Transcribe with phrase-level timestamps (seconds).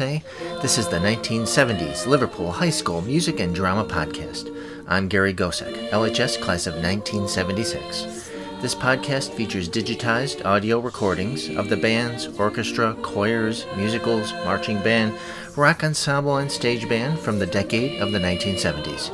[0.00, 0.22] USA.
[0.60, 4.54] This is the 1970s Liverpool High School Music and Drama Podcast.
[4.86, 8.30] I'm Gary Gocek, LHS class of 1976.
[8.60, 15.16] This podcast features digitized audio recordings of the bands, orchestra, choirs, musicals, marching band,
[15.56, 19.10] rock ensemble, and stage band from the decade of the 1970s.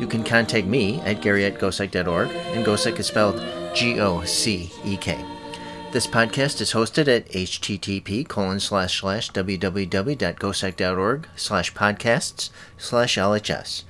[0.00, 3.40] You can contact me at gary at gocek.org, and Gocek is spelled
[3.72, 5.33] G O C E K.
[5.94, 13.84] This podcast is hosted at http colon slash slash www.gocek.org slash podcasts slash LHS.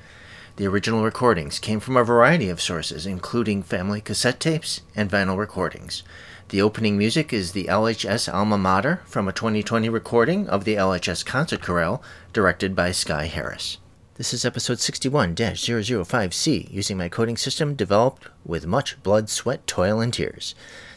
[0.57, 5.39] The original recordings came from a variety of sources, including family cassette tapes and vinyl
[5.39, 6.03] recordings.
[6.51, 11.24] The opening music is the LHS Alma Mater from a 2020 recording of the LHS
[11.24, 12.02] Concert Chorale,
[12.35, 13.79] directed by Sky Harris.
[14.16, 20.02] This is episode 61 005C, using my coding system developed with much blood, sweat, toil,
[20.02, 20.55] and tears.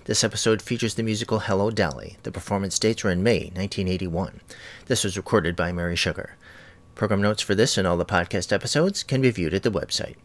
[0.08, 2.16] This episode features the musical Hello Dolly.
[2.23, 4.39] The performance dates were in May 1981.
[4.86, 6.38] This was recorded by Mary Sugar.
[6.95, 10.16] Program notes for this and all the podcast episodes can be viewed at the website.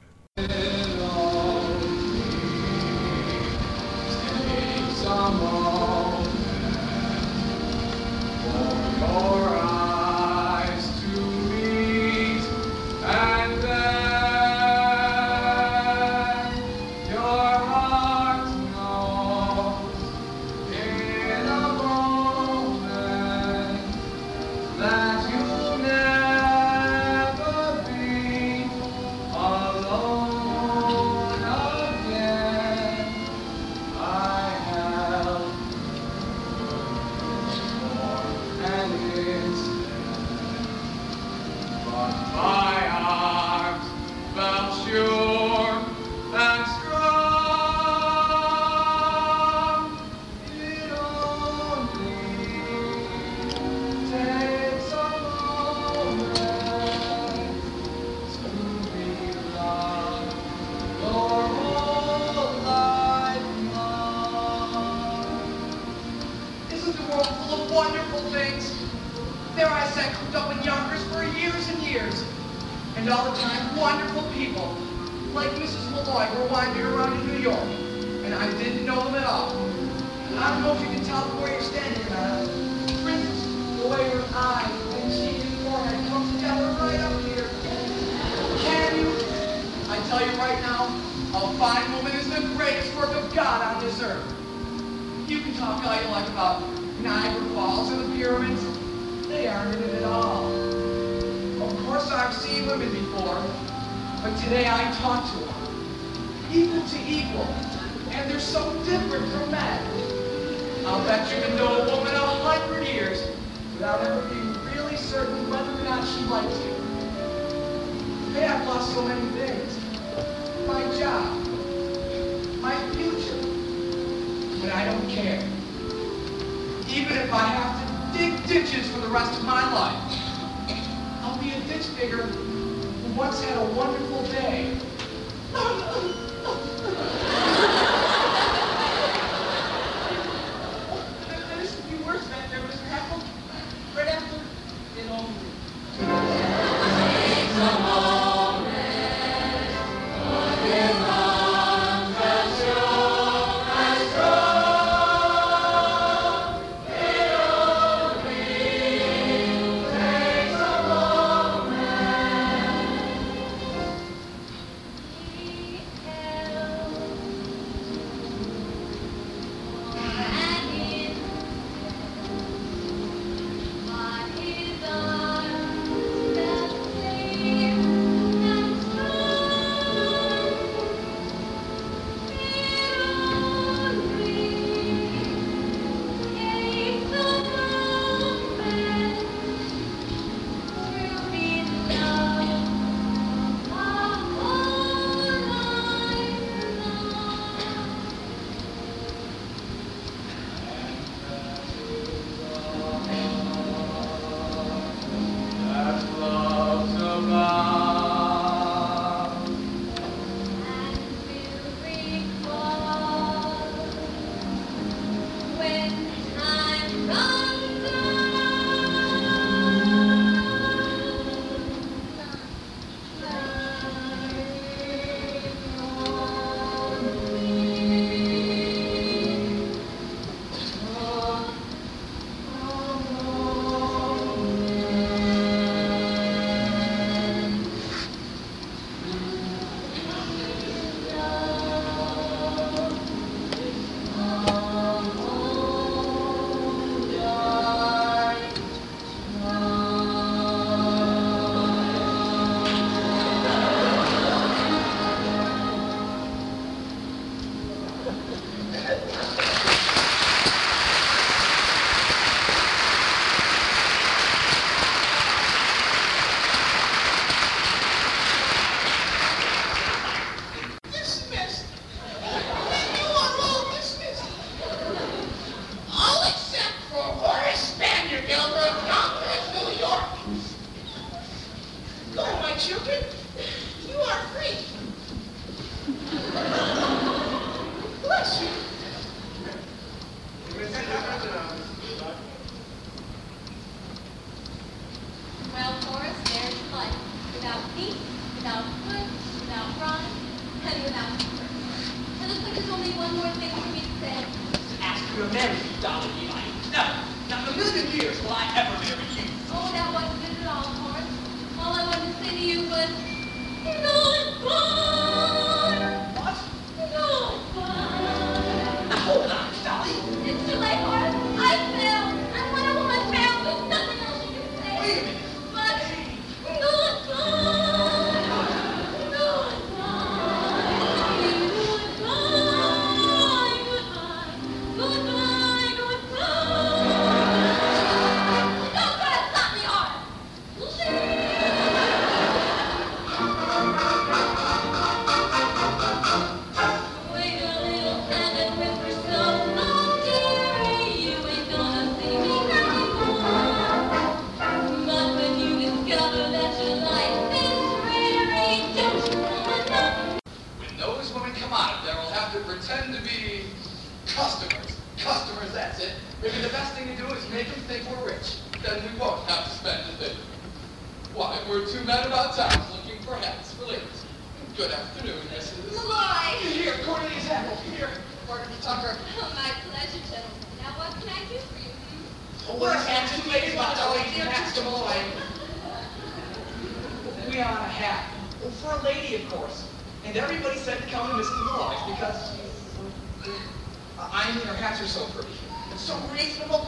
[396.14, 396.61] You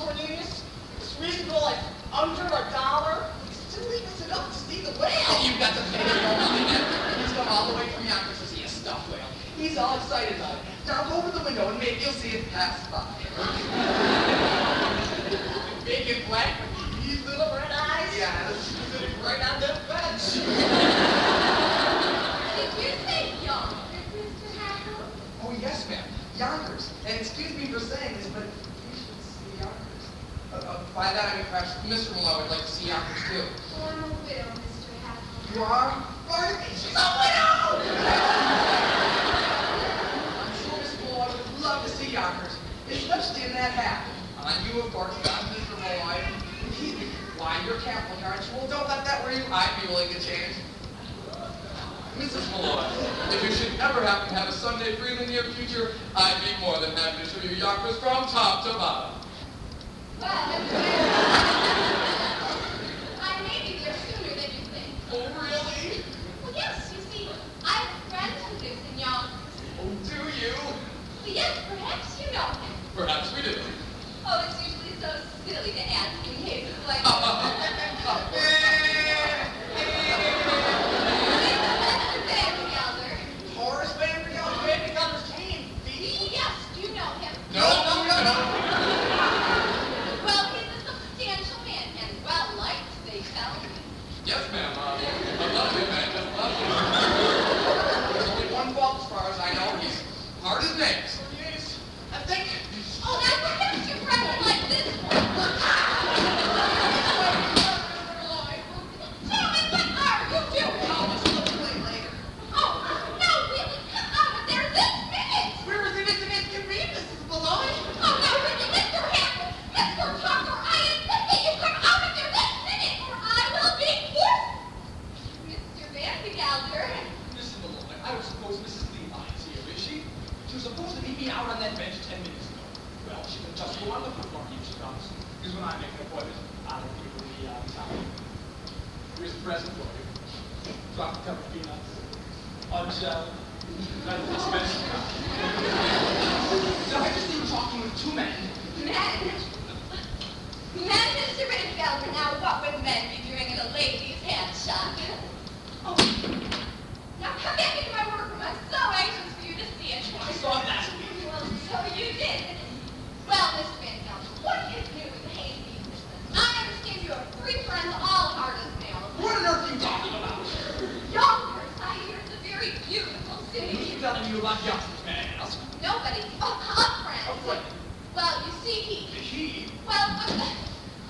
[179.86, 180.12] Well, a,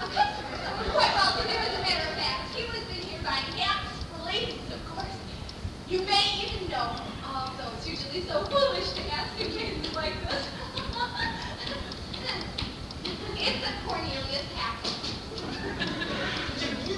[0.03, 0.57] a customer.
[0.65, 2.55] Someone quite well to do, as a matter of fact.
[2.55, 5.15] He was in here buying hats for ladies, of course.
[5.89, 10.47] You may even know, although it's usually so foolish to ask in cases like this.
[13.37, 14.79] it's a Cornelius hat.
[16.59, 16.97] Did you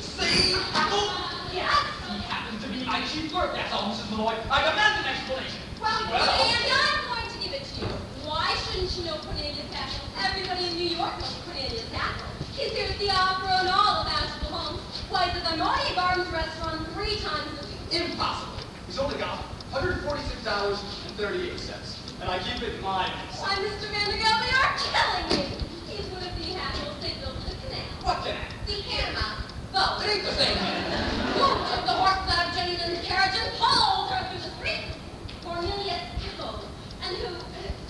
[0.00, 1.84] say oh, Yes.
[2.08, 3.52] He happens to be my chief clerk.
[3.54, 4.10] That's all, Mrs.
[4.10, 4.34] Molloy.
[4.50, 5.60] I demand an explanation.
[5.80, 7.86] Well, and I'm going to give it to you.
[8.24, 10.00] Why shouldn't you know Cornelius Hackl?
[10.24, 12.24] Everybody in New York knows Cornelius Hackl.
[12.56, 14.80] He's here at the opera and all of Asheville Homes.
[15.08, 17.76] Plays at the Naughty Gardens restaurant three times a week.
[18.08, 18.52] Impossible.
[18.86, 22.20] He's only got $146.38.
[22.22, 23.10] And I keep in Why,
[23.58, 23.90] Mr.
[23.90, 25.50] Vandergeld, they are killing me.
[25.90, 27.90] He's one of the Hackls they built the canal.
[28.06, 28.46] What can I?
[28.70, 29.42] The Panama
[29.74, 29.98] boat.
[30.06, 30.86] It ain't the same man.
[31.34, 34.94] Who took the horse out of Jenny Lind's carriage and pulled her through the street?
[35.42, 36.62] Cornelius Hackl.
[37.02, 37.34] And who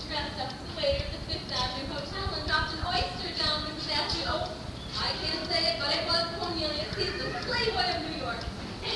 [0.09, 3.69] dressed up as the waiter at the Fifth Avenue Hotel and dropped an oyster down
[3.69, 3.93] Mrs.
[3.93, 4.25] Ashley.
[4.25, 4.57] Oh,
[4.97, 6.89] I can't say it, but it was Cornelius.
[6.97, 8.41] He's the playboy of New York.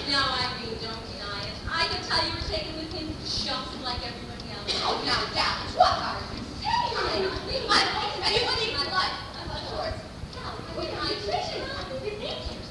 [0.09, 1.53] Now, I mean, don't deny it.
[1.69, 4.71] I can tell you were taken with him just like everybody else.
[4.87, 7.67] Oh, now, Dallas, what are you saying?
[7.67, 9.19] I'm going to make you believe my life.
[9.35, 9.99] Of course.
[10.31, 11.67] Dallas, with my vision,
[12.01, 12.67] with natures.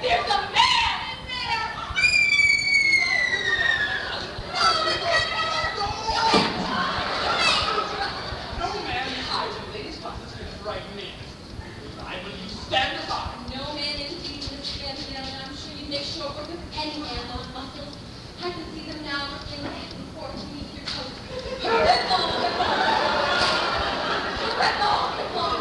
[0.00, 1.68] There's a man in there!
[8.58, 11.08] No man hides in ladies' closets can frighten me.
[12.00, 13.34] I will you stand aside.
[13.54, 14.80] No man indeed, Mr.
[14.82, 17.96] Vandergelder, and I'm sure you'd make short work of any man, those muscles.
[18.42, 21.12] I can see them now rippling back and forth beneath your coat.
[21.62, 22.74] Ripple, ripple.
[24.58, 25.54] Ripple, ripple.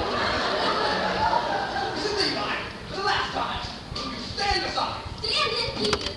[1.96, 2.14] Mrs.
[2.22, 2.56] Levi,
[2.90, 3.62] for the last time,
[3.96, 5.67] will you stand aside?
[5.78, 6.17] Stand indeed,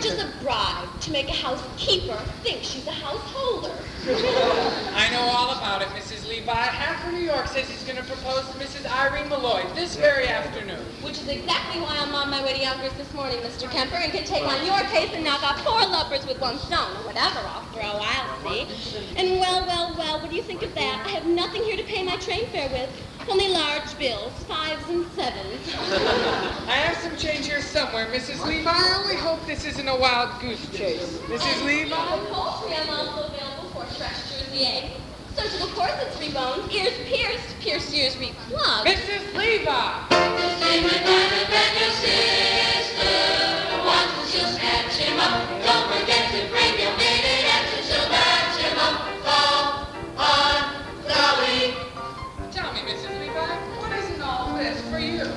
[0.00, 3.74] Marriage is a bribe to make a housekeeper think she's a householder.
[4.08, 6.26] I know all about it, Mrs.
[6.26, 6.52] Levi.
[6.52, 8.90] Half of New York says he's going to propose to Mrs.
[8.90, 10.80] Irene Molloy this very afternoon.
[11.02, 13.70] Which is exactly why I'm on my way to Yonkers this morning, Mr.
[13.70, 16.96] Kemper, and can take on your case and knock off four lovers with one stone,
[16.96, 18.66] or whatever, after a while, see?
[19.16, 21.02] And well, well, well, what do you think of that?
[21.04, 22.88] I have nothing here to pay my train fare with.
[23.28, 25.74] Only large bills, fives and sevens.
[26.66, 28.44] I have some change here somewhere, Mrs.
[28.46, 28.70] Levi.
[28.70, 31.18] I only hope this isn't a wild goose chase.
[31.28, 31.66] Mrs.
[31.66, 31.94] Levi?
[35.36, 38.86] Surgical corsets reboned, ears pierced, pierced ears replugged.
[38.86, 39.36] Mrs.
[39.36, 40.06] Levi!
[40.10, 40.96] You see my
[41.78, 43.12] your sister.
[43.84, 45.48] Once and snatch him up.
[45.64, 48.96] Don't forget to bring your minute after match him up.
[49.22, 49.86] Fall
[50.16, 51.74] on Chloe.
[52.52, 53.20] Tell me, Mrs.
[53.20, 55.28] Levi, what is all this for you?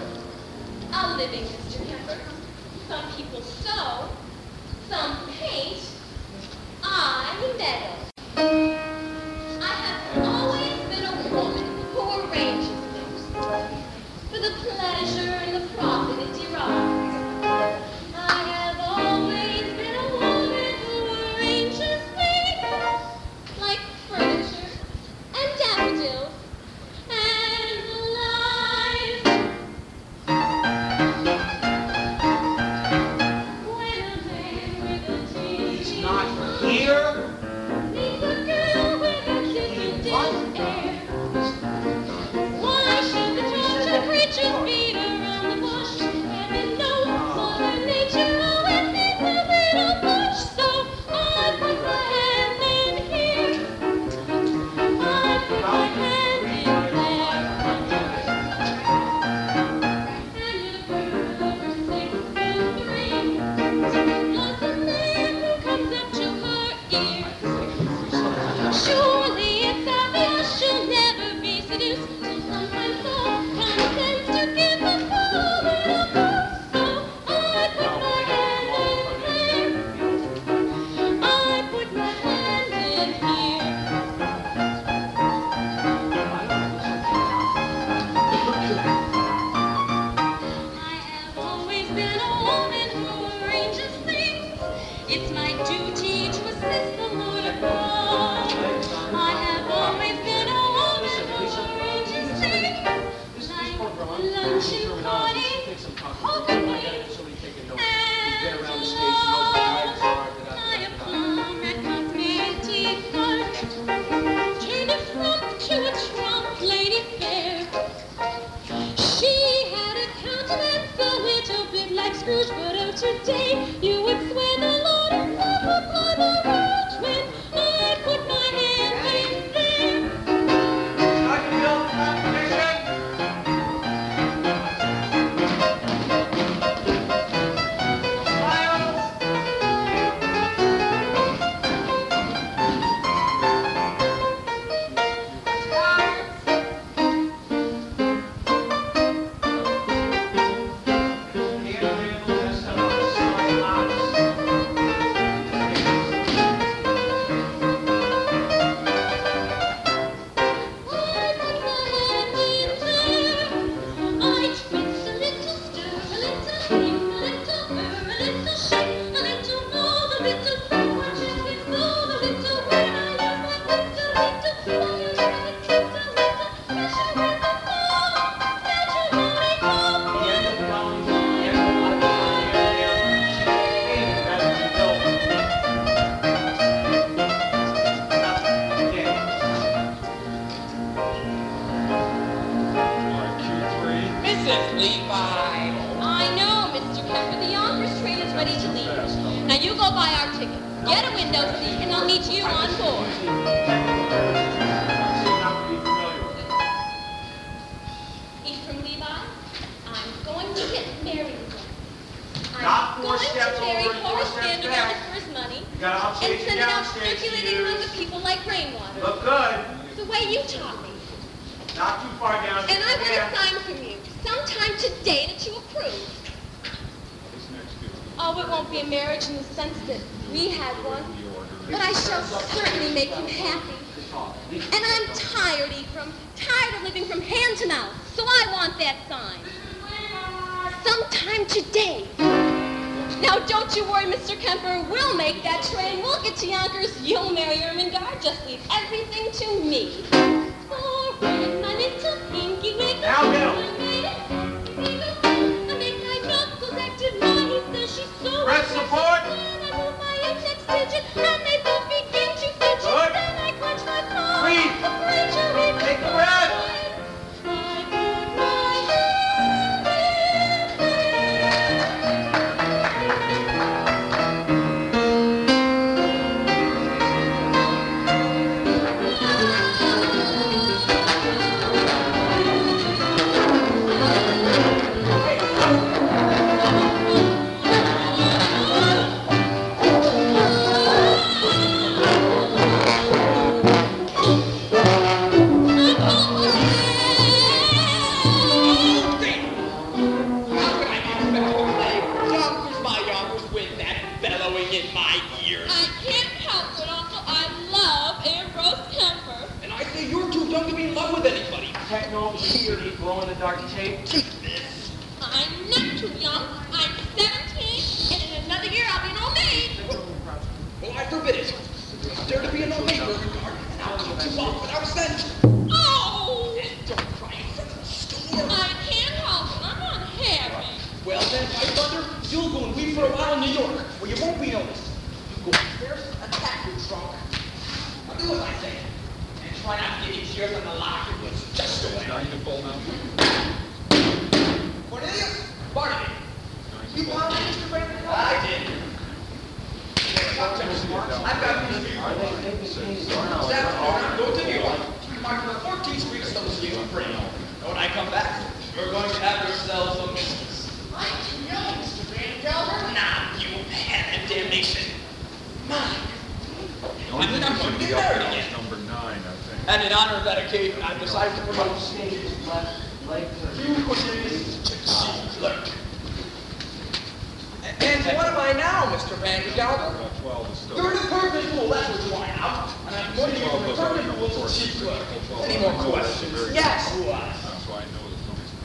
[0.94, 1.86] A living, Mr.
[1.86, 2.18] Kemper.
[2.88, 4.08] Some people sew,
[4.90, 5.82] some paint,
[6.82, 8.13] I meddle
[15.04, 17.93] pleasure and the profit it derives.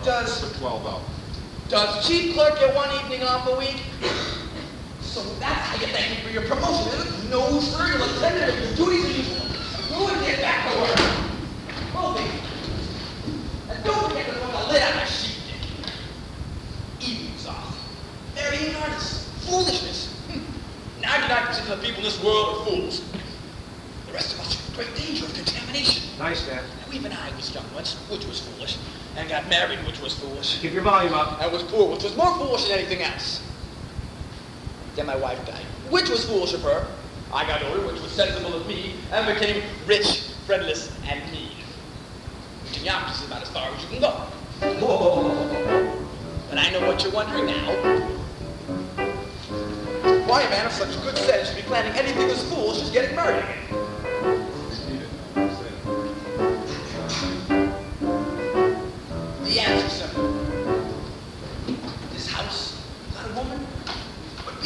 [0.09, 1.03] Does- Put twelve out.
[1.69, 3.77] Does chief clerk get one evening off a week?
[5.03, 7.29] So that's how you thank me for your promotion, is?
[7.29, 10.01] No, you'll attend to your duties as usual.
[10.01, 10.99] You would get back to work.
[11.95, 12.17] Of.
[13.69, 15.43] And don't forget to put the lid on the sheet.
[17.03, 17.79] Evening's off.
[18.35, 19.29] Marrying artists.
[19.47, 20.15] Foolishness.
[20.31, 21.03] Hmm.
[21.03, 23.03] 99% of the people in this world are fools.
[24.07, 26.09] The rest of us are in great danger of contamination.
[26.21, 26.63] Nice, Dad.
[26.63, 28.79] Now, even I was young once, which was foolish,
[29.17, 30.61] and got married, which was foolish.
[30.61, 31.41] Keep your volume up.
[31.43, 33.43] I was poor, which was more foolish than anything else.
[34.95, 36.87] Then my wife died, which was foolish of her.
[37.35, 41.51] I got older, which was sensible of me, and became rich, friendless, and mean.
[42.63, 44.29] Which in Yonkers is about as far as you can go.
[46.51, 47.67] But I know what you're wondering now.
[50.29, 53.17] Why a man of such good sense should be planning anything as foolish as getting
[53.17, 53.88] married again?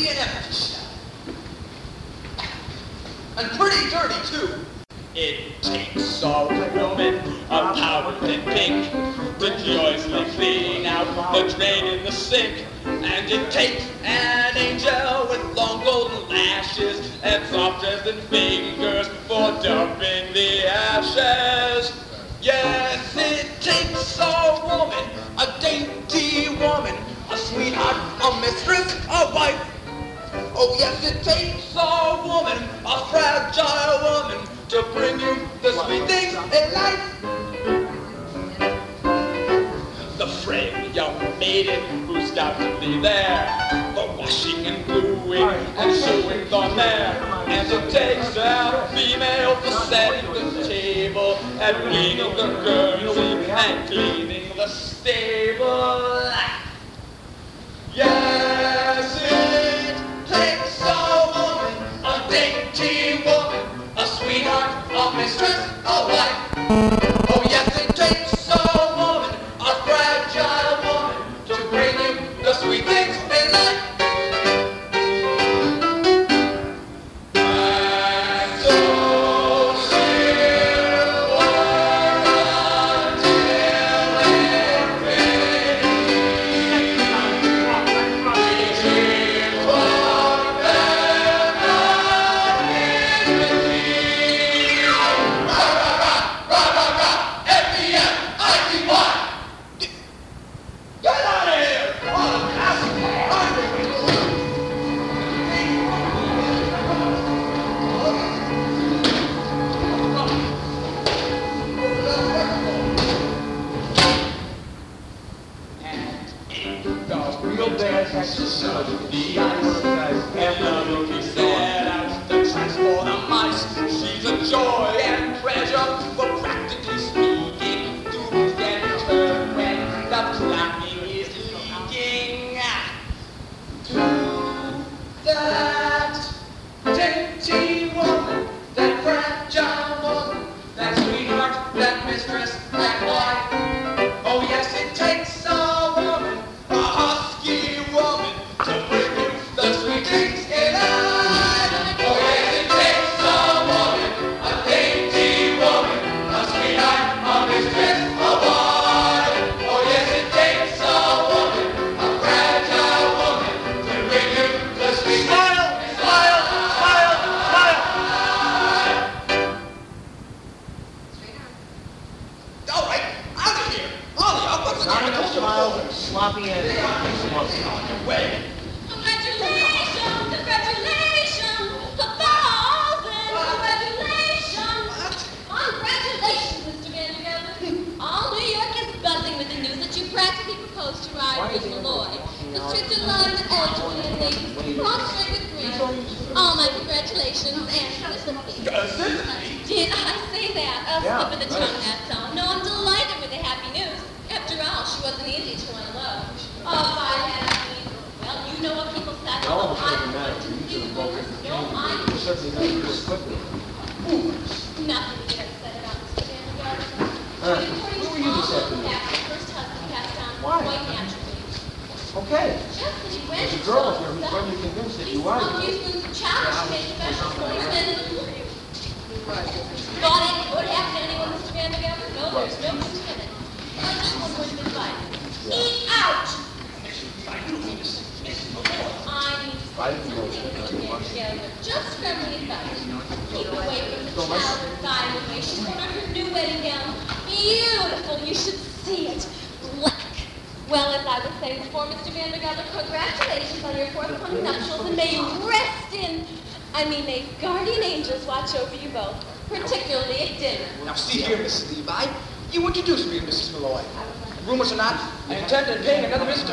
[0.03, 0.85] Be an empty shell.
[3.37, 4.65] And pretty dirty, too.
[5.15, 7.15] It takes a woman,
[7.51, 8.91] a powdered pink,
[9.39, 12.67] to joyously clean out the drain in the sink.
[12.85, 20.33] And it takes an angel with long golden lashes and soft than fingers for dumping
[20.33, 21.93] the ashes.
[22.41, 25.05] Yes, it takes a woman,
[25.39, 26.97] a dainty woman,
[27.31, 29.72] a sweetheart, a mistress, a wife.
[30.35, 36.35] Oh yes, it takes a woman, a fragile woman, to bring you the sweet things
[36.35, 37.03] in life.
[40.19, 43.47] The frail young maiden who stops to be there,
[43.95, 47.17] the washing and gluing and sewing the mare,
[47.49, 54.57] and it takes a female for setting the table and cleaning the curtsy and cleaning
[54.57, 56.33] the stable.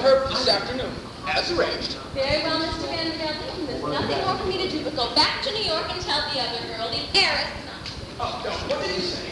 [0.09, 0.91] her this afternoon,
[1.27, 1.93] as arranged.
[2.13, 2.89] Very well, Mr.
[2.89, 3.67] Vandergelder.
[3.67, 6.21] There's nothing more for me to do but go back to New York and tell
[6.33, 7.51] the other girl, the heiress.
[8.19, 9.29] Oh, no, what did you say?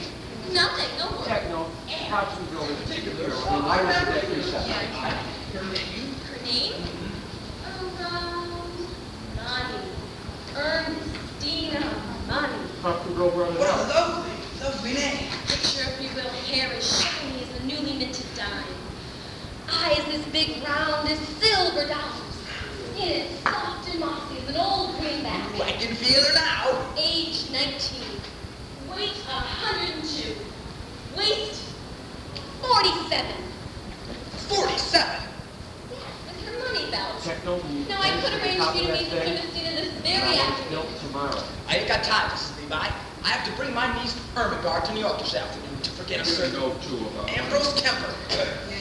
[0.54, 1.26] Nothing, no word.
[1.26, 1.66] Techno,
[2.10, 3.34] how to go in particular.
[3.50, 6.16] I remember you said Her name?
[6.30, 6.74] Her name?
[7.66, 8.62] Um,
[9.36, 9.84] Money.
[10.56, 11.94] Ernestina
[12.28, 12.54] Money.
[12.82, 15.28] How to go around What a lovely, lovely name.
[15.48, 18.87] Picture, if you will, Harris shaking me as the newly minted dime
[19.70, 22.14] eyes this big round as silver dollars.
[22.98, 25.54] It is soft and mossy as an old greenback.
[25.62, 26.94] I can feel her now.
[26.98, 28.02] Age 19.
[28.90, 30.36] Weight 102.
[31.18, 31.62] Waist
[32.62, 33.26] 47.
[34.48, 35.22] 47?
[35.92, 37.22] Yes, with her money belt.
[37.22, 39.26] Techno now I could arrange for you to meet Mr.
[39.26, 40.72] Messina this very afternoon.
[40.72, 41.44] Milk tomorrow.
[41.68, 42.32] I ain't got time.
[42.70, 42.92] Bye.
[43.28, 46.26] I have to bring my niece Ermengarde to New York this afternoon to forget a
[46.26, 48.08] certain about Ambrose Kemper.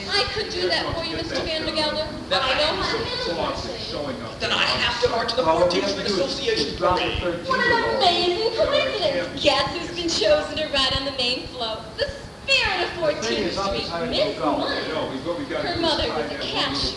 [0.07, 1.35] I could do that for you, Mr.
[1.43, 2.07] Vandergelder.
[2.29, 4.39] Then I know how to handle.
[4.39, 7.19] Then I have to march the 14th Street Association Parade.
[7.45, 9.43] What an amazing coincidence!
[9.43, 11.83] Guess who's been chosen to ride on the main float?
[11.97, 12.07] The
[12.47, 14.31] spirit of 14th Street, Miss Money.
[14.31, 16.95] Her mother was a cash.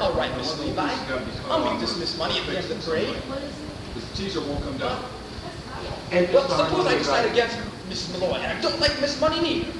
[0.00, 0.90] All right, Miss Levi.
[1.50, 3.14] I'll make this Miss Money if there's the parade.
[3.94, 5.04] The teaser won't come down.
[6.10, 9.72] And well, suppose I decide against Miss Molloy, and I don't like Miss Money neither.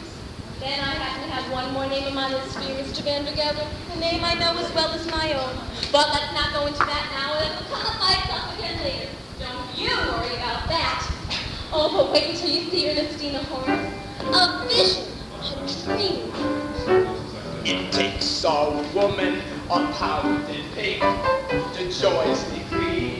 [0.60, 3.00] Then I happen to have one more name on my list for you, Mr.
[3.00, 5.56] Vandergelder, a name I know as well as my own.
[5.90, 9.08] But let's not go into that now, and it'll come up by itself again later.
[9.40, 11.10] Don't you worry about that.
[11.72, 13.92] Oh, but wait until you see Ernestina Horace.
[14.20, 15.08] A vision,
[15.40, 16.28] a dream.
[17.64, 23.17] It takes a woman, a pound and eight, to joyously free.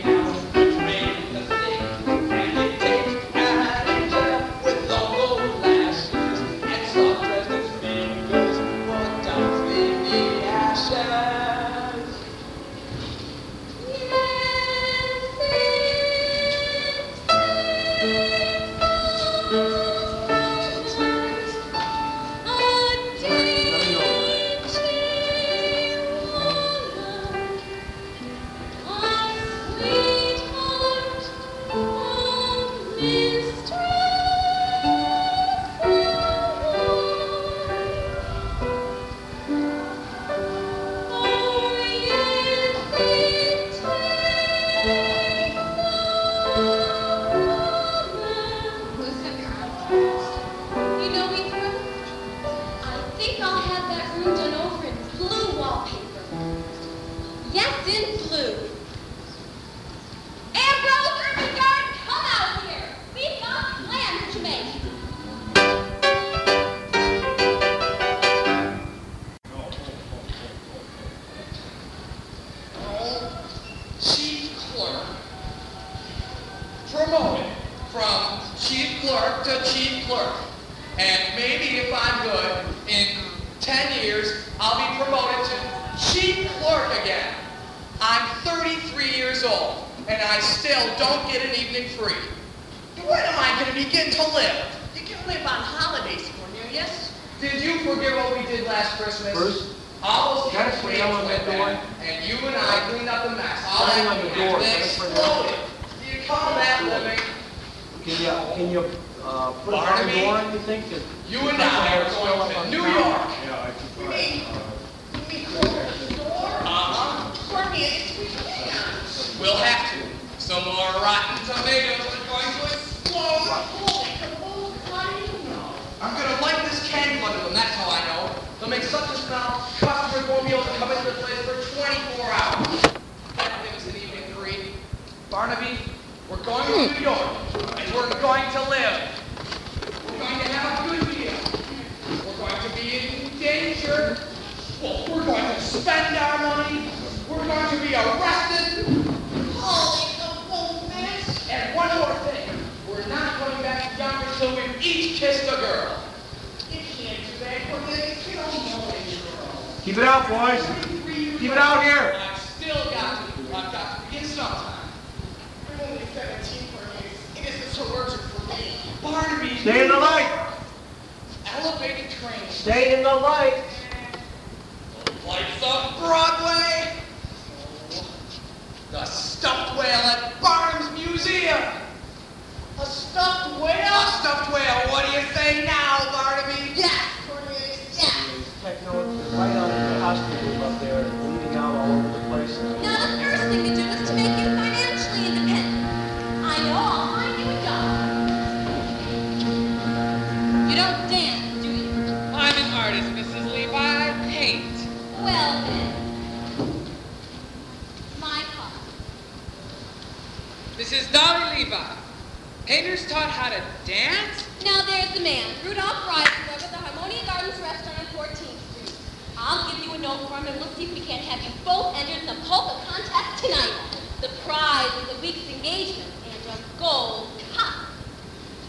[223.49, 223.73] Tonight.
[224.21, 227.88] The prize is a week's engagement and a gold cup.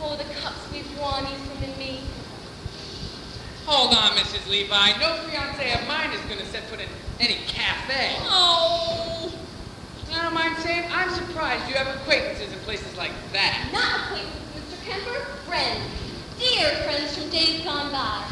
[0.01, 1.99] Oh, the cups we've won, Ephraim and me.
[3.65, 4.49] Hold on, Mrs.
[4.49, 4.97] Levi.
[4.99, 6.87] No fiance of mine is going to set foot in
[7.19, 8.15] any cafe.
[8.21, 9.33] Oh,
[10.13, 13.69] I don't mind saying I'm surprised you have acquaintances in places like that.
[13.73, 14.85] not acquaintances, Mr.
[14.85, 15.83] Kemper, friends.
[16.39, 18.31] Dear friends from days gone by.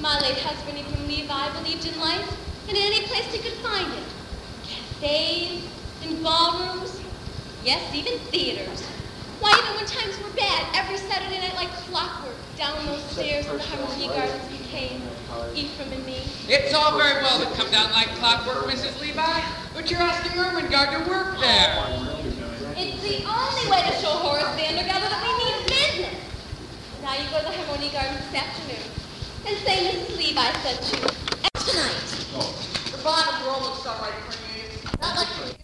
[0.00, 2.26] My late husband, Ephraim Levi, believed in life
[2.68, 4.04] and in any place he could find it.
[4.64, 5.73] Cafes
[6.04, 7.00] in ballrooms,
[7.64, 8.82] yes, even theaters.
[9.40, 13.56] Why, even when times were bad, every Saturday night like clockwork, down those stairs in
[13.56, 15.02] the Harmonia Gardens we came,
[15.54, 16.22] Ephraim and me.
[16.48, 19.00] It's all very well to come down like clockwork, Mrs.
[19.00, 19.40] Levi,
[19.74, 21.74] but you're asking Ermengarde to work there.
[22.76, 26.20] It's the only way to show Horace Vandergelder that we mean business.
[27.02, 28.86] Now you go to the Harmonia Gardens this afternoon
[29.46, 30.16] and say Mrs.
[30.16, 31.02] Levi sent you.
[31.42, 32.14] And tonight.
[32.90, 34.64] The bottom roll looks all right for you.
[35.00, 35.63] Not like...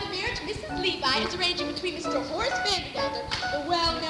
[0.00, 0.80] the marriage of Mrs.
[0.80, 2.24] Levi is arranging between Mr.
[2.28, 3.22] Horace Vandergelder,
[3.52, 4.07] the well-known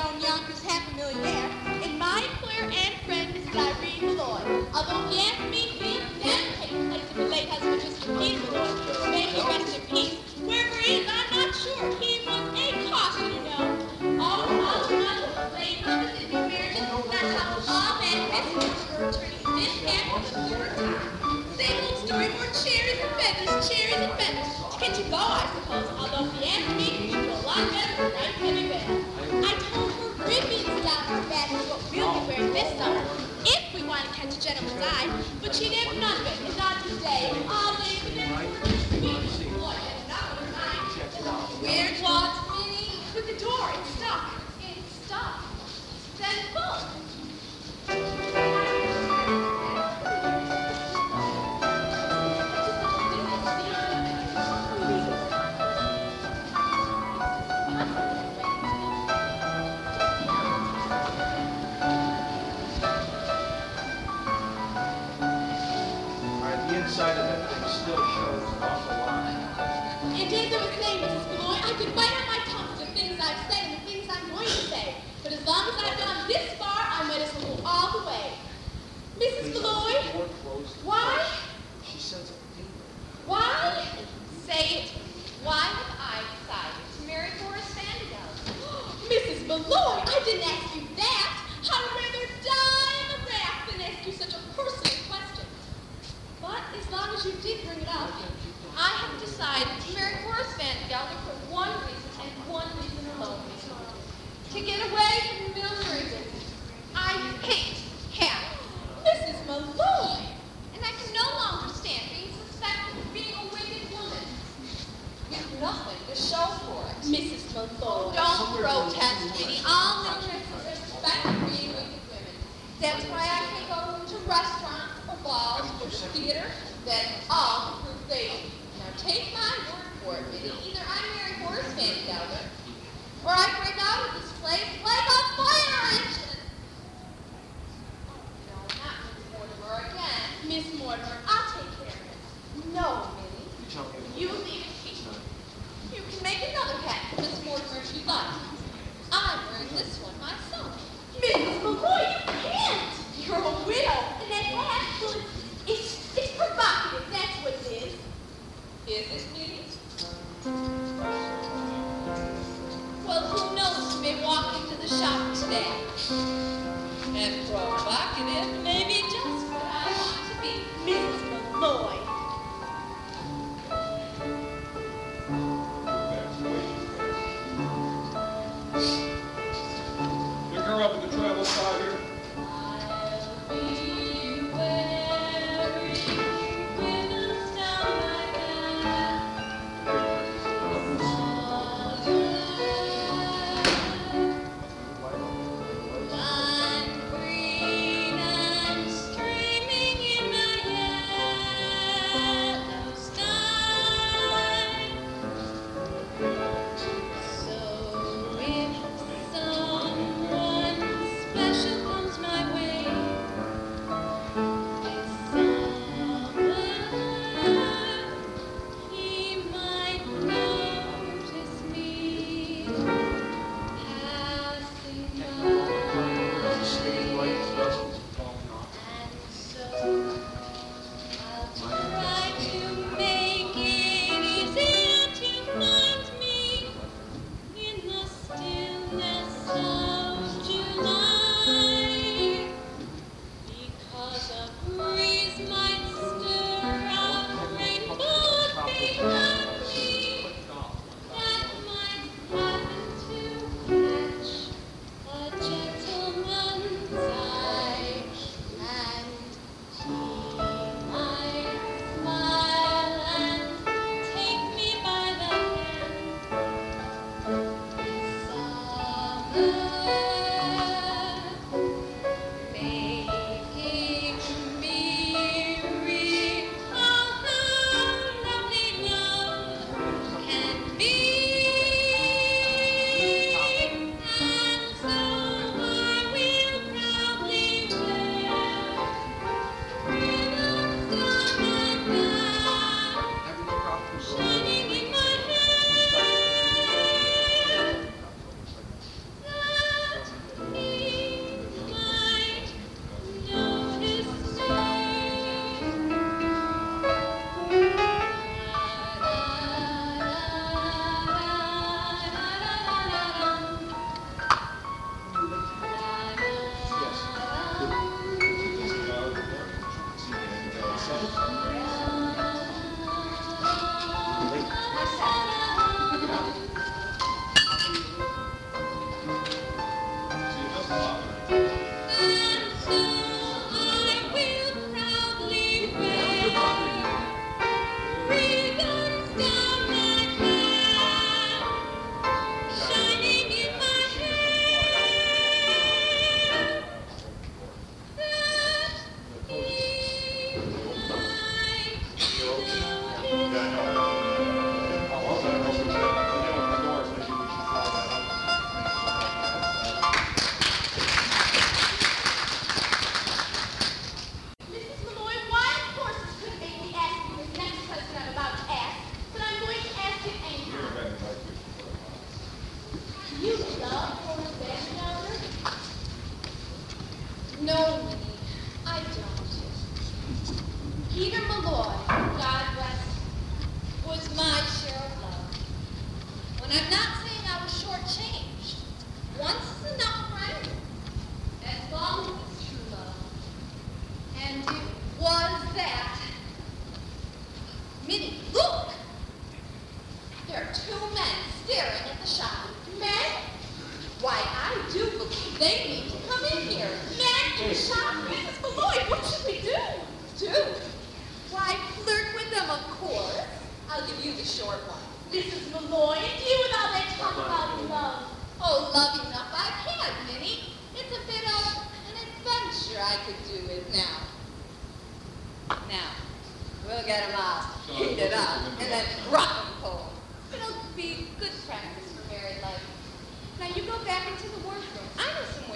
[34.40, 35.10] gentleman's eye,
[35.42, 35.97] but she didn't.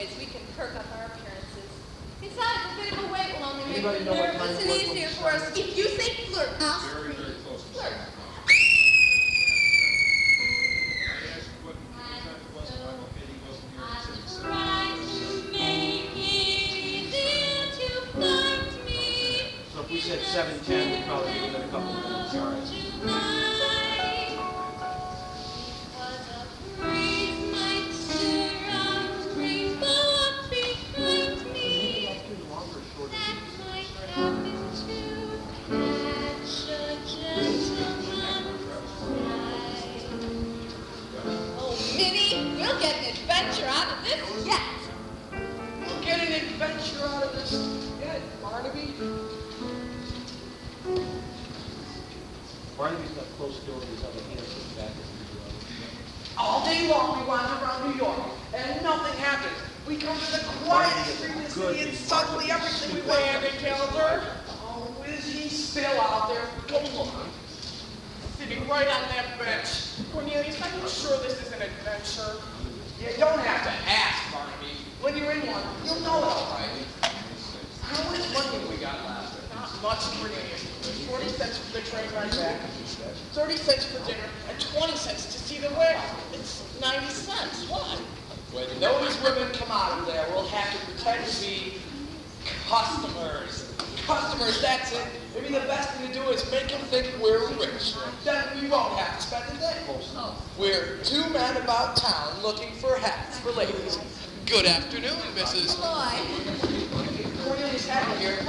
[0.03, 1.71] Ways we can perk up our appearances.
[2.21, 5.29] Besides, a bit of a wait will only make Anybody it nervous and easier for
[5.29, 5.57] us.
[5.57, 7.32] If you say flirt, I'll scream.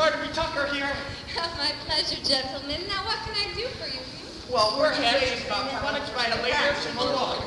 [0.03, 0.89] Barnaby Tucker here.
[1.57, 2.81] my pleasure, gentlemen.
[2.89, 4.01] Now, what can I do for you?
[4.53, 7.41] Well, we're happy about we wanted to write a lady from Molloy.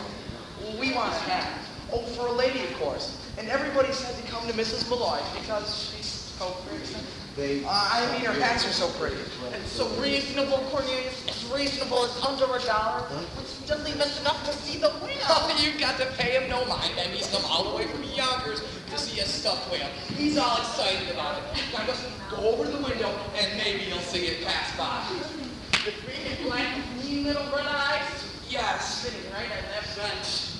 [0.80, 1.52] We want a hat.
[1.92, 3.20] Oh, for a lady, of course.
[3.36, 4.88] And everybody says to come to Mrs.
[4.88, 6.96] Molloy because she's so pretty.
[7.36, 7.62] They.
[7.64, 9.16] Uh, I mean, her hats are so pretty.
[9.52, 11.20] And so reasonable, Cornelius.
[11.28, 13.04] As reasonable as under a dollar.
[13.36, 15.12] Which doesn't even enough to see the whale.
[15.28, 16.94] Oh, you've got to pay him no mind.
[16.98, 19.88] And he's come all the way from Yonkers to see a stuffed whale.
[20.16, 21.44] He's all excited about it.
[21.72, 25.04] Now just go over to the window and maybe you'll see it pass by.
[25.84, 28.24] The green blank, mean little red eyes.
[28.48, 30.56] Yes, sitting right on that bench.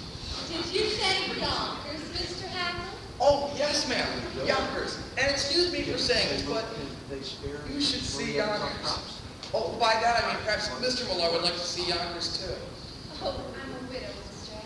[0.48, 2.48] Did you say Yonkers, Mr.
[2.48, 2.95] Hackl?
[3.20, 4.06] Oh, yes, ma'am.
[4.46, 4.98] Yonkers.
[5.18, 6.64] And excuse me for saying this, but
[7.72, 9.20] you should see Yonkers.
[9.54, 11.08] Oh, by that I mean perhaps Mr.
[11.08, 12.54] Molloy would like to see Yonkers too.
[13.22, 14.58] Oh, I'm a widow, Mr.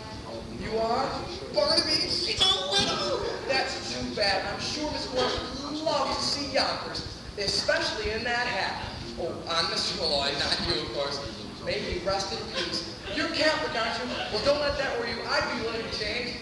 [0.59, 1.07] You are?
[1.53, 3.23] Barnaby, she's a widow.
[3.47, 4.43] That's too bad.
[4.51, 8.83] I'm sure Miss Molloy would love to see Yonkers, especially in that hat.
[9.19, 9.99] Oh, I'm Mr.
[9.99, 11.21] Molloy, not you, of course.
[11.65, 12.95] May he rest in peace.
[13.15, 14.15] You're Catholic, aren't you?
[14.33, 15.17] Well, don't let that worry you.
[15.29, 16.37] I'd be willing to change.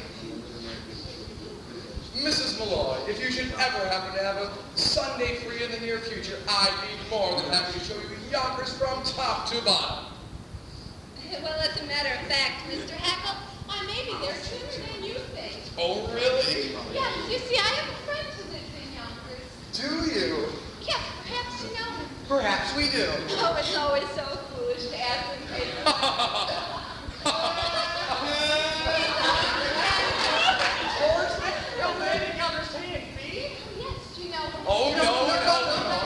[2.23, 2.59] Mrs.
[2.59, 6.37] Molloy, if you should ever happen to have a Sunday free in the near future,
[6.47, 10.05] I'd be more than happy to show you Yonkers from top to bottom.
[11.43, 12.95] Well, as a matter of fact, Mr.
[12.97, 13.37] Hackl,
[13.69, 15.61] I may be there sooner than you think.
[15.77, 16.73] Oh, really?
[16.91, 19.45] Yes, you see, I have a friend who lives in Yonkers.
[19.77, 19.89] Do
[20.19, 20.49] you?
[20.81, 22.07] Yes, perhaps you know him.
[22.27, 23.05] Perhaps we do.
[23.37, 24.25] Oh, it's always so
[24.57, 26.79] foolish to ask when kids.
[30.97, 31.37] Horse,
[31.77, 33.51] young lady understand me?
[33.77, 34.65] Yes, you know him.
[34.67, 35.57] Oh, no, no, no,
[35.89, 36.01] no.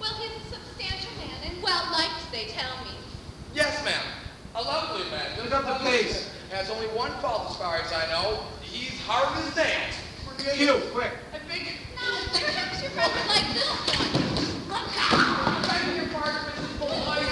[0.00, 2.90] Well, he's a substantial man and well liked they tell me.
[3.64, 4.04] Yes, ma'am.
[4.56, 5.24] A lovely man.
[5.40, 6.28] Pick up the pace.
[6.52, 8.40] Has only one fault as far as I know.
[8.60, 9.96] He's hard as nails.
[10.52, 11.16] Cue, quick.
[11.32, 14.68] I think Now, perhaps your friend would like this one.
[14.68, 15.64] Look out!
[15.64, 16.76] Beg your pardon, Mrs.
[16.76, 16.92] Boyd.
[16.92, 17.24] Tommy,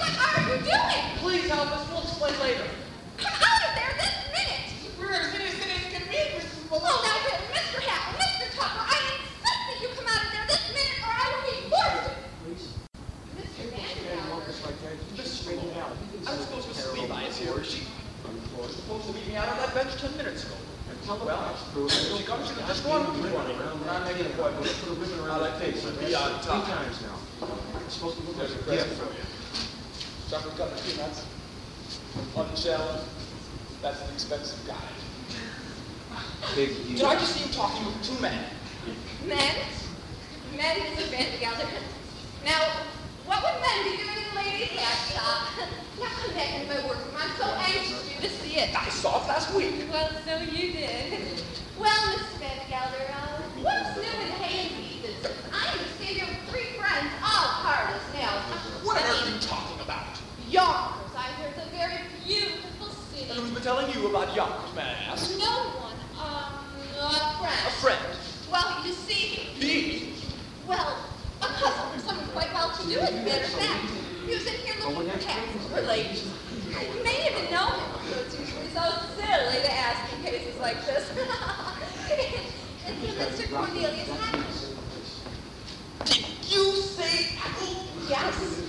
[0.00, 1.04] what are you doing?
[1.20, 1.84] Please help us.
[1.92, 2.64] We'll explain later.
[3.20, 4.64] Come out of there this minute!
[4.96, 6.72] We're as innocent as can be, Mrs.
[6.72, 7.04] Oh, now,
[7.52, 7.84] Mr.
[7.84, 8.48] Hackl, Mr.
[8.56, 11.68] Tucker, I insist that you come out of there this minute or I will be
[11.68, 12.16] forced to...
[13.36, 13.60] Mr.
[15.52, 16.00] Vandergelder.
[16.26, 16.96] I'm supposed to Mrs.
[17.00, 17.62] Levi is here.
[17.62, 17.82] She
[18.58, 20.44] was supposed to meet me out on that bench ten minutes
[21.06, 21.54] Well,
[21.88, 23.54] she comes, she just go on looking for me.
[23.54, 24.56] And I'm making a point.
[24.56, 27.46] Put a ribbon around that face be on Three times now.
[27.84, 29.22] It's supposed to look like a present for you.
[30.28, 31.24] Chocolate covered peanuts.
[32.36, 33.04] Unchallenged.
[33.82, 34.74] That's an expensive guy.
[36.56, 37.04] Big Did.
[37.04, 38.44] I just see you talking with two men?
[39.28, 39.54] Men?
[40.56, 41.06] Men, Mr.
[41.06, 41.68] Vandergelder.
[42.44, 42.62] Now,
[43.26, 44.15] what would men be doing
[44.46, 45.48] in the ladies' hat shop?
[45.98, 47.14] Now come back into my workroom.
[47.18, 48.70] I'm so anxious for you to see it.
[48.74, 49.74] I saw it last week.
[49.90, 51.42] Well, so you did.
[51.78, 52.38] Well, Mr.
[52.40, 55.36] Vandergelder, uh, what's new in the hay and feed business?
[55.52, 58.42] I understand you three friends, all as nails.
[58.84, 60.06] What on earth are you talking about?
[60.48, 61.12] Yonkers.
[61.16, 63.28] I hear it's a very beautiful city.
[63.30, 65.36] And who's been telling you about Yonkers, may I ask?
[65.38, 66.64] No one, um,
[67.02, 67.60] a friend.
[67.66, 68.06] A friend.
[68.50, 70.14] Well, you see, Me?
[70.68, 70.96] well,
[71.42, 74.05] a cousin, someone quite well to do, as a matter of fact.
[74.26, 76.24] He was in here looking for for ladies.
[76.66, 78.82] You may even know him, it's usually so
[79.14, 81.08] silly to ask in cases like this.
[82.10, 83.54] it's Mr.
[83.54, 84.74] Cornelius Hackl.
[86.06, 87.84] Did you say Apple?
[88.08, 88.62] Yes.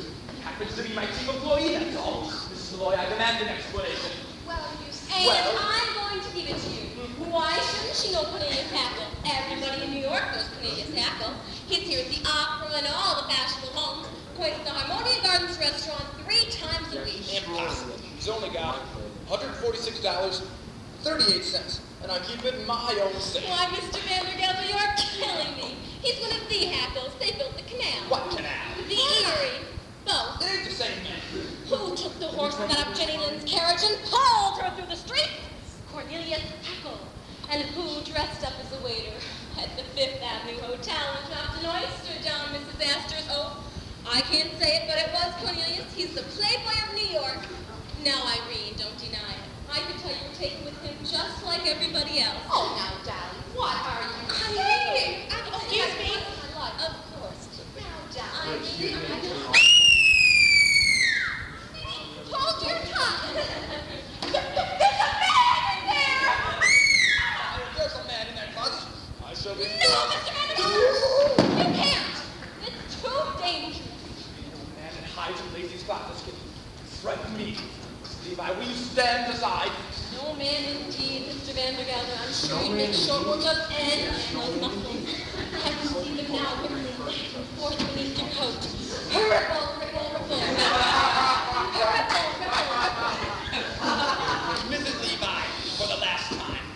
[0.44, 2.30] Happens to be my team employee, that's all.
[2.30, 2.78] Mrs.
[2.78, 4.12] Molloy, I demand an explanation.
[4.48, 4.94] Well, you.
[5.16, 6.88] And Well- I'm going to give it to you.
[7.32, 9.10] Why shouldn't she know Cornelius Hackl?
[9.26, 11.34] Everybody in New York knows Cornelius Hackl.
[11.68, 13.77] He's here at the Opera and all the fashionable
[14.38, 17.26] Plays at the Harmonia Gardens restaurant three times a week.
[17.42, 17.98] Impossible.
[17.98, 18.78] He's only got
[19.26, 23.50] $146.38, and I keep it in my own safe.
[23.50, 23.98] Why, Mr.
[24.06, 25.74] Vandergelder, you're killing me.
[26.06, 27.18] He's one of the Hackls.
[27.18, 28.06] They built the canal.
[28.14, 28.78] What canal?
[28.88, 29.66] The Erie.
[30.06, 30.38] Both.
[30.46, 31.18] It ain't the same man.
[31.74, 35.34] Who took the horseman out of Jenny Lind's carriage and pulled her through the streets?
[35.92, 37.00] Cornelius Hackle.
[37.50, 39.18] And who dressed up as a waiter
[39.58, 42.86] at the Fifth Avenue Hotel and dropped an oyster down Mrs.
[42.86, 43.66] Astor's Oh,
[44.10, 45.94] I can't say it, but it was Cornelius.
[45.96, 47.40] He's the playboy of New York.
[48.04, 49.44] Now, Irene, don't deny it.
[49.72, 52.38] I can tell you're taken with him just like everybody else.
[52.50, 55.30] Oh, now, darling, what are you I saying?
[55.30, 55.58] know.
[55.58, 56.16] Excuse me.
[56.56, 57.48] Of course.
[57.76, 58.80] Now, darling, I I just...
[58.80, 59.68] just...
[62.32, 63.36] Hold your tongue.
[64.32, 66.32] There's a man in there!
[67.78, 68.88] There's a man in that closet.
[69.26, 69.64] I shall be...
[69.64, 69.68] No,
[70.12, 70.32] Mr.
[70.34, 71.40] Vandergelder!
[71.60, 72.18] You can't!
[72.68, 73.82] It's too dangerous.
[74.68, 75.04] A man in
[75.88, 76.58] hides and lazy
[77.00, 77.56] threaten me.
[78.28, 79.72] Levi, will you stand aside?
[80.16, 81.56] No man indeed, Mr.
[81.56, 82.18] Vandergelder.
[82.20, 85.16] I'm sure he'd make short work of any of those muscles.
[85.56, 86.76] I can see them now back
[87.56, 88.60] forth beneath your coat.
[89.16, 90.40] Ripple, ripple, ripple.
[90.44, 90.68] Ripple,
[91.96, 93.16] ripple, ripple.
[94.68, 94.98] Mrs.
[95.08, 95.42] Levi,
[95.80, 96.68] for the last time.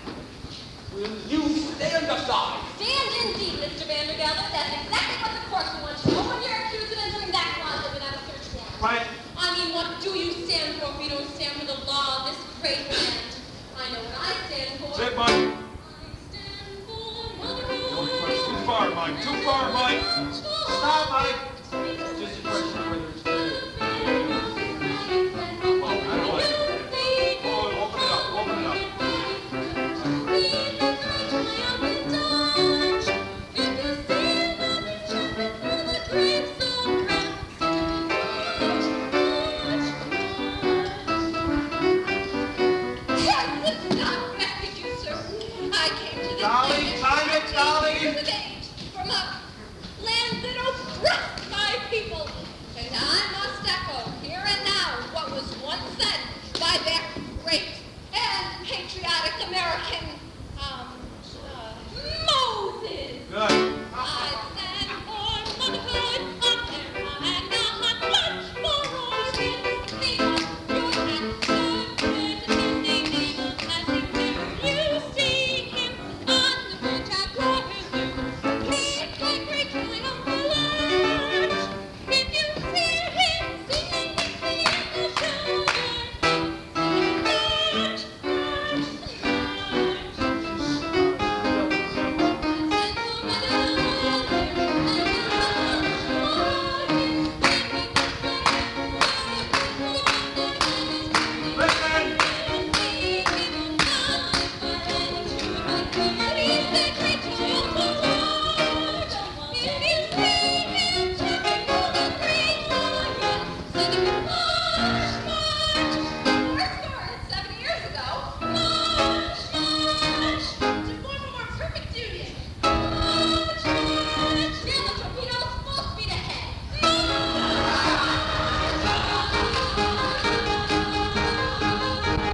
[0.95, 1.41] Will you
[1.75, 2.59] stand aside?
[2.79, 3.83] Stand indeed, Mr.
[3.91, 4.47] Vandergelder.
[4.55, 7.31] That's exactly what the court will want you to know when you're accused of entering
[7.31, 8.21] that closet without
[8.81, 9.05] Quiet.
[9.37, 12.33] I mean, what do you stand for if you don't stand for the law of
[12.33, 13.29] this great land?
[13.77, 14.93] I know what I stand for.
[14.95, 15.29] Sit, Mike.
[15.29, 19.21] I stand for mother Too far, Mike.
[19.21, 20.01] Too far, Mike.
[20.33, 21.50] Stop, Mike.